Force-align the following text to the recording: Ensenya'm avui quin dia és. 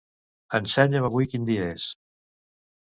Ensenya'm 0.59 1.07
avui 1.11 1.31
quin 1.35 1.47
dia 1.51 1.71
és. 1.77 1.89